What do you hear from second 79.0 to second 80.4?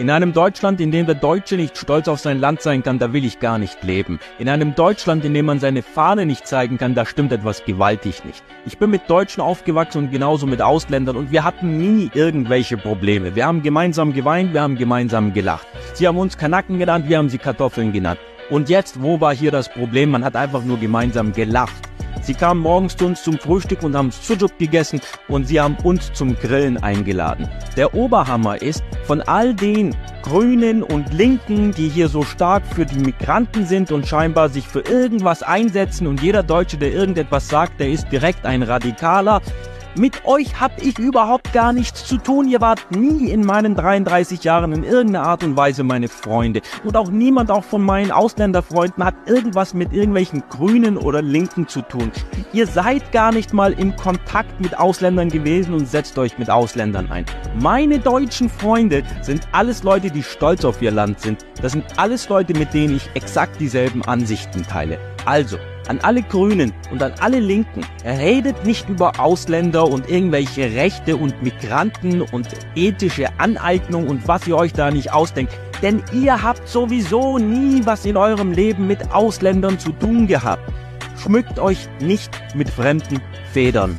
Ausländern zu tun